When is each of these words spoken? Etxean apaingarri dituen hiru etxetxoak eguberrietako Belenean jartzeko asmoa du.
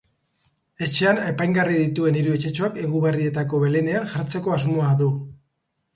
Etxean 0.85 1.19
apaingarri 1.23 1.75
dituen 1.81 2.17
hiru 2.21 2.33
etxetxoak 2.37 2.79
eguberrietako 2.87 3.63
Belenean 3.65 4.11
jartzeko 4.15 4.57
asmoa 4.57 4.89
du. 5.03 5.13